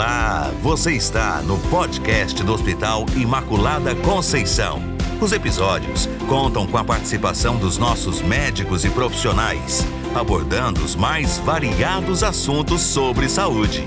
Olá, 0.00 0.50
você 0.62 0.92
está 0.92 1.42
no 1.42 1.58
podcast 1.68 2.42
do 2.42 2.54
Hospital 2.54 3.04
Imaculada 3.14 3.94
Conceição. 3.94 4.80
Os 5.20 5.30
episódios 5.30 6.08
contam 6.26 6.66
com 6.66 6.78
a 6.78 6.82
participação 6.82 7.58
dos 7.58 7.76
nossos 7.76 8.22
médicos 8.22 8.82
e 8.86 8.88
profissionais, 8.88 9.86
abordando 10.14 10.82
os 10.82 10.96
mais 10.96 11.36
variados 11.36 12.22
assuntos 12.22 12.80
sobre 12.80 13.28
saúde. 13.28 13.84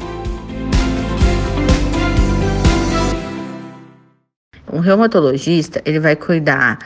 Um 4.71 4.81
reumatologista, 4.81 5.81
ele 5.84 5.99
vai 5.99 6.16
cuidar 6.16 6.77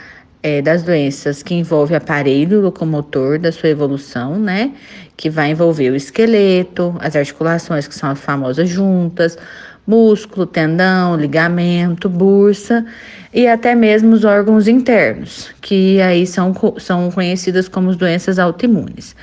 é, 0.47 0.61
das 0.61 0.81
doenças 0.81 1.43
que 1.43 1.53
envolvem 1.53 1.97
aparelho 1.97 2.61
locomotor, 2.61 3.37
da 3.37 3.51
sua 3.51 3.67
evolução, 3.67 4.39
né? 4.39 4.71
Que 5.17 5.29
vai 5.29 5.51
envolver 5.51 5.89
o 5.91 5.95
esqueleto, 5.95 6.95
as 6.99 7.17
articulações, 7.17 7.85
que 7.85 7.93
são 7.93 8.09
as 8.09 8.19
famosas 8.19 8.69
juntas, 8.69 9.37
músculo, 9.85 10.45
tendão, 10.45 11.17
ligamento, 11.17 12.07
bursa 12.07 12.85
e 13.33 13.45
até 13.47 13.75
mesmo 13.75 14.13
os 14.13 14.23
órgãos 14.23 14.67
internos, 14.67 15.49
que 15.61 16.01
aí 16.01 16.25
são, 16.25 16.53
são 16.77 17.11
conhecidas 17.11 17.67
como 17.67 17.95
doenças 17.95 18.39
autoimunes. 18.39 19.15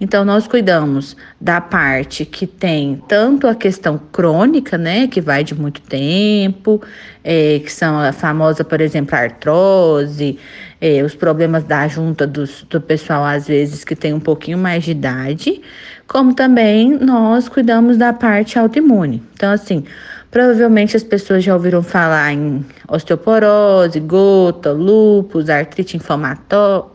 Então, 0.00 0.24
nós 0.24 0.48
cuidamos 0.48 1.14
da 1.38 1.60
parte 1.60 2.24
que 2.24 2.46
tem 2.46 3.02
tanto 3.06 3.46
a 3.46 3.54
questão 3.54 4.00
crônica, 4.10 4.78
né, 4.78 5.06
que 5.06 5.20
vai 5.20 5.44
de 5.44 5.54
muito 5.54 5.82
tempo, 5.82 6.80
é, 7.22 7.58
que 7.58 7.70
são 7.70 7.98
a 7.98 8.10
famosa, 8.10 8.64
por 8.64 8.80
exemplo, 8.80 9.14
artrose, 9.14 10.38
é, 10.80 11.02
os 11.02 11.14
problemas 11.14 11.64
da 11.64 11.86
junta 11.86 12.26
dos, 12.26 12.62
do 12.70 12.80
pessoal, 12.80 13.24
às 13.24 13.46
vezes, 13.46 13.84
que 13.84 13.94
tem 13.94 14.14
um 14.14 14.20
pouquinho 14.20 14.56
mais 14.56 14.84
de 14.84 14.92
idade, 14.92 15.60
como 16.08 16.34
também 16.34 16.98
nós 16.98 17.48
cuidamos 17.48 17.98
da 17.98 18.12
parte 18.12 18.58
autoimune. 18.58 19.22
Então, 19.34 19.52
assim, 19.52 19.84
provavelmente 20.30 20.96
as 20.96 21.04
pessoas 21.04 21.44
já 21.44 21.52
ouviram 21.52 21.82
falar 21.82 22.32
em 22.32 22.64
osteoporose, 22.88 24.00
gota, 24.00 24.72
lúpus, 24.72 25.50
artrite 25.50 26.00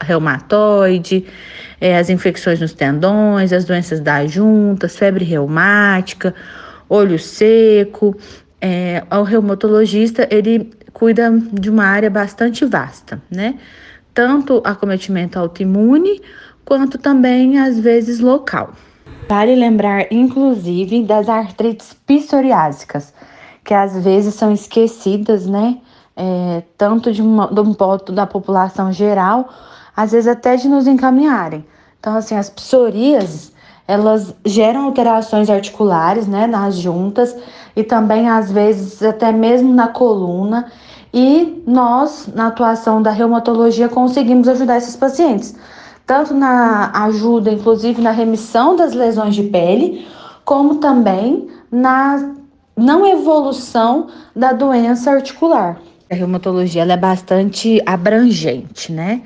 reumatoide, 0.01 1.25
é, 1.79 1.97
as 1.97 2.09
infecções 2.09 2.59
nos 2.59 2.73
tendões, 2.73 3.53
as 3.53 3.65
doenças 3.65 3.99
das 3.99 4.31
juntas, 4.31 4.97
febre 4.97 5.23
reumática, 5.23 6.33
olho 6.89 7.19
seco. 7.19 8.17
É, 8.59 9.03
o 9.11 9.21
reumatologista, 9.21 10.27
ele 10.31 10.71
cuida 10.95 11.29
de 11.51 11.69
uma 11.69 11.83
área 11.83 12.09
bastante 12.09 12.63
vasta, 12.65 13.21
né? 13.29 13.59
Tanto 14.13 14.61
acometimento 14.63 15.37
autoimune, 15.37 16.21
quanto 16.63 16.97
também, 16.97 17.59
às 17.59 17.77
vezes, 17.77 18.21
local. 18.21 18.71
Vale 19.27 19.55
lembrar, 19.55 20.07
inclusive, 20.09 21.03
das 21.03 21.27
artrites 21.27 21.93
psoriásicas, 21.93 23.13
que 23.61 23.73
às 23.73 24.01
vezes 24.01 24.35
são 24.35 24.53
esquecidas, 24.53 25.45
né? 25.45 25.79
É, 26.15 26.63
tanto 26.77 27.11
de, 27.11 27.21
uma, 27.21 27.47
de 27.47 27.59
um 27.59 27.73
ponto 27.73 28.13
da 28.13 28.25
população 28.25 28.89
geral, 28.93 29.49
às 29.93 30.13
vezes 30.13 30.27
até 30.27 30.55
de 30.55 30.69
nos 30.69 30.87
encaminharem. 30.87 31.65
Então, 31.99 32.15
assim, 32.15 32.35
as 32.35 32.49
psoríases, 32.49 33.51
elas 33.87 34.33
geram 34.43 34.85
alterações 34.85 35.49
articulares, 35.49 36.27
né, 36.27 36.47
nas 36.47 36.75
juntas 36.75 37.35
e 37.75 37.83
também, 37.83 38.29
às 38.29 38.51
vezes, 38.51 39.03
até 39.03 39.31
mesmo 39.31 39.73
na 39.73 39.87
coluna 39.87 40.71
e 41.13 41.63
nós, 41.65 42.27
na 42.33 42.47
atuação 42.47 43.01
da 43.01 43.11
reumatologia, 43.11 43.87
conseguimos 43.87 44.47
ajudar 44.47 44.77
esses 44.77 44.95
pacientes, 44.95 45.55
tanto 46.05 46.33
na 46.33 46.91
ajuda, 47.05 47.51
inclusive 47.51 48.01
na 48.01 48.11
remissão 48.11 48.75
das 48.75 48.93
lesões 48.93 49.35
de 49.35 49.43
pele, 49.43 50.07
como 50.43 50.75
também 50.75 51.47
na 51.71 52.33
não 52.75 53.05
evolução 53.05 54.07
da 54.35 54.51
doença 54.51 55.11
articular. 55.11 55.79
A 56.11 56.15
reumatologia 56.15 56.83
é 56.83 56.97
bastante 56.97 57.81
abrangente, 57.85 58.91
né? 58.91 59.21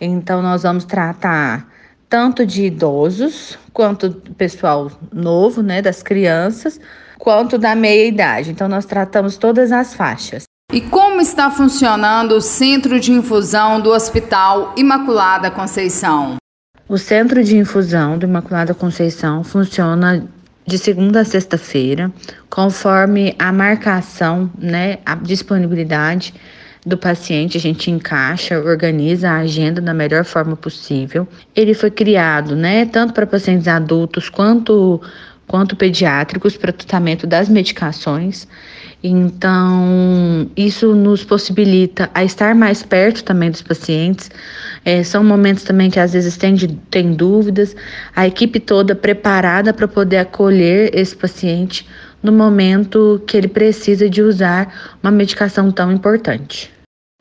Então, 0.00 0.40
nós 0.40 0.62
vamos 0.62 0.84
tratar 0.84 1.66
tanto 2.12 2.44
de 2.44 2.66
idosos, 2.66 3.58
quanto 3.72 4.10
do 4.10 4.34
pessoal 4.34 4.92
novo, 5.10 5.62
né, 5.62 5.80
das 5.80 6.02
crianças, 6.02 6.78
quanto 7.18 7.56
da 7.56 7.74
meia 7.74 8.06
idade. 8.06 8.50
Então, 8.50 8.68
nós 8.68 8.84
tratamos 8.84 9.38
todas 9.38 9.72
as 9.72 9.94
faixas. 9.94 10.42
E 10.70 10.82
como 10.82 11.22
está 11.22 11.50
funcionando 11.50 12.32
o 12.32 12.40
centro 12.42 13.00
de 13.00 13.12
infusão 13.12 13.80
do 13.80 13.88
Hospital 13.88 14.74
Imaculada 14.76 15.50
Conceição? 15.50 16.36
O 16.86 16.98
centro 16.98 17.42
de 17.42 17.56
infusão 17.56 18.18
do 18.18 18.26
Imaculada 18.26 18.74
Conceição 18.74 19.42
funciona 19.42 20.28
de 20.66 20.76
segunda 20.76 21.20
a 21.20 21.24
sexta-feira, 21.24 22.12
conforme 22.50 23.34
a 23.38 23.50
marcação, 23.50 24.50
né, 24.58 24.98
a 25.06 25.14
disponibilidade 25.14 26.34
do 26.84 26.96
paciente, 26.96 27.56
a 27.56 27.60
gente 27.60 27.90
encaixa, 27.90 28.58
organiza 28.58 29.30
a 29.30 29.38
agenda 29.38 29.80
da 29.80 29.94
melhor 29.94 30.24
forma 30.24 30.56
possível. 30.56 31.26
Ele 31.54 31.74
foi 31.74 31.90
criado, 31.90 32.56
né, 32.56 32.86
tanto 32.86 33.12
para 33.12 33.26
pacientes 33.26 33.68
adultos 33.68 34.28
quanto 34.28 35.00
quanto 35.46 35.76
pediátricos 35.76 36.56
para 36.56 36.72
tratamento 36.72 37.26
das 37.26 37.46
medicações. 37.46 38.48
Então, 39.04 40.48
isso 40.56 40.94
nos 40.94 41.22
possibilita 41.22 42.08
a 42.14 42.24
estar 42.24 42.54
mais 42.54 42.82
perto 42.82 43.22
também 43.22 43.50
dos 43.50 43.60
pacientes. 43.60 44.30
É, 44.82 45.02
são 45.02 45.22
momentos 45.22 45.64
também 45.64 45.90
que 45.90 46.00
às 46.00 46.14
vezes 46.14 46.38
tem, 46.38 46.56
tem 46.90 47.12
dúvidas, 47.12 47.76
a 48.16 48.26
equipe 48.26 48.58
toda 48.58 48.94
preparada 48.94 49.74
para 49.74 49.86
poder 49.86 50.18
acolher 50.18 50.90
esse 50.94 51.14
paciente 51.14 51.86
no 52.22 52.32
momento 52.32 53.22
que 53.26 53.36
ele 53.36 53.48
precisa 53.48 54.08
de 54.08 54.22
usar 54.22 54.96
uma 55.02 55.10
medicação 55.10 55.70
tão 55.70 55.92
importante. 55.92 56.71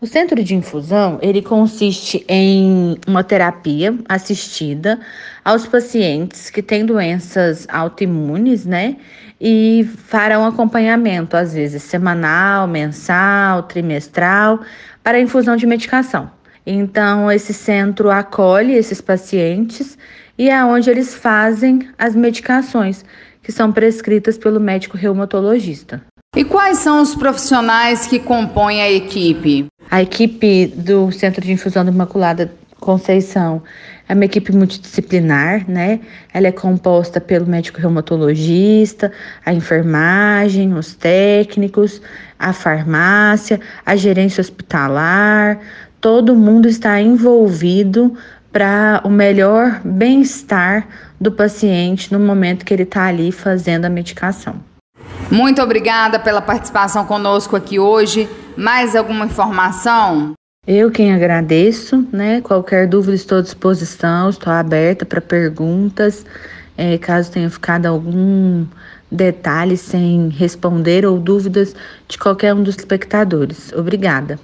O 0.02 0.08
centro 0.08 0.44
de 0.44 0.56
infusão, 0.56 1.20
ele 1.22 1.44
consiste 1.44 2.26
em 2.28 2.98
uma 3.08 3.24
terapia 3.24 3.96
assistida 4.10 5.00
aos 5.46 5.68
pacientes 5.68 6.50
que 6.50 6.64
têm 6.64 6.84
doenças 6.84 7.68
autoimunes, 7.70 8.66
né? 8.66 8.96
E 9.40 9.88
farão 10.08 10.44
acompanhamento, 10.44 11.38
às 11.38 11.54
vezes 11.54 11.84
semanal, 11.84 12.68
mensal, 12.68 13.62
trimestral, 13.62 14.62
para 15.04 15.20
a 15.20 15.22
infusão 15.22 15.56
de 15.56 15.68
medicação. 15.68 16.32
Então, 16.66 17.32
esse 17.32 17.54
centro 17.54 18.10
acolhe 18.10 18.74
esses 18.74 19.02
pacientes 19.02 20.00
e 20.36 20.50
é 20.50 20.66
onde 20.66 20.90
eles 20.90 21.14
fazem 21.14 21.88
as 21.96 22.16
medicações 22.16 23.06
que 23.44 23.52
são 23.52 23.72
prescritas 23.72 24.36
pelo 24.36 24.60
médico 24.60 24.98
reumatologista. 24.98 26.02
E 26.36 26.44
quais 26.44 26.80
são 26.80 27.02
os 27.02 27.14
profissionais 27.14 28.08
que 28.08 28.18
compõem 28.18 28.82
a 28.82 28.90
equipe? 28.90 29.68
A 29.92 30.02
equipe 30.02 30.68
do 30.68 31.12
Centro 31.12 31.42
de 31.42 31.52
Infusão 31.52 31.84
do 31.84 31.92
Imaculada 31.92 32.50
Conceição 32.80 33.62
é 34.08 34.14
uma 34.14 34.24
equipe 34.24 34.56
multidisciplinar, 34.56 35.70
né? 35.70 36.00
Ela 36.34 36.48
é 36.48 36.52
composta 36.54 37.20
pelo 37.20 37.46
médico 37.46 37.78
reumatologista, 37.78 39.12
a 39.46 39.54
enfermagem, 39.54 40.74
os 40.74 40.96
técnicos, 40.96 42.02
a 42.40 42.54
farmácia, 42.54 43.60
a 43.86 43.98
gerência 43.98 44.40
hospitalar, 44.40 45.60
todo 46.00 46.38
mundo 46.38 46.70
está 46.70 47.02
envolvido 47.02 48.18
para 48.50 49.02
o 49.04 49.10
melhor 49.10 49.82
bem-estar 49.84 50.88
do 51.20 51.34
paciente 51.34 52.14
no 52.14 52.20
momento 52.20 52.64
que 52.64 52.74
ele 52.74 52.84
está 52.84 53.08
ali 53.08 53.30
fazendo 53.30 53.84
a 53.84 53.90
medicação. 53.90 54.56
Muito 55.30 55.62
obrigada 55.62 56.18
pela 56.18 56.42
participação 56.42 57.06
conosco 57.06 57.58
aqui 57.58 57.78
hoje. 57.78 58.30
Mais 58.58 58.96
alguma 58.96 59.26
informação? 59.26 60.34
Eu 60.68 60.92
quem 60.92 61.14
agradeço, 61.14 62.08
né? 62.12 62.40
Qualquer 62.42 62.88
dúvida 62.88 63.16
estou 63.16 63.40
à 63.40 63.42
disposição, 63.42 64.30
estou 64.30 64.54
aberta 64.54 65.06
para 65.06 65.20
perguntas. 65.20 66.26
É, 66.78 66.98
caso 66.98 67.32
tenha 67.32 67.50
ficado 67.50 67.86
algum 67.86 68.66
detalhe 69.12 69.76
sem 69.76 70.30
responder 70.30 71.06
ou 71.06 71.20
dúvidas 71.20 71.76
de 72.08 72.18
qualquer 72.18 72.54
um 72.54 72.64
dos 72.64 72.76
espectadores. 72.78 73.74
Obrigada. 73.74 74.40